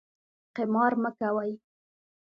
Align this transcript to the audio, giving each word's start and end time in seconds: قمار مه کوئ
قمار 0.55 0.93
مه 1.01 1.11
کوئ 1.17 1.51